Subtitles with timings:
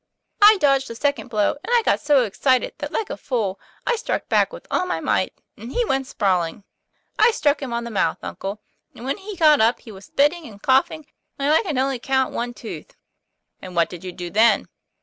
[0.41, 3.95] I dodged the second blow, and I got so excited that like a fool I
[3.97, 6.63] struck back with all my might, and he went sprawling.
[7.19, 8.63] I struck him on the mouth, uncle,
[8.95, 11.05] and when he got up he was spitting and coughing,
[11.37, 12.95] and I could only count one tooth.""
[13.61, 14.69] And what did you do then